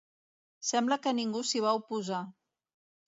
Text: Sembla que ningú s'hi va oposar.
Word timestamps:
Sembla 0.69 0.97
que 1.03 1.13
ningú 1.19 1.43
s'hi 1.51 1.61
va 1.67 1.75
oposar. 1.81 2.23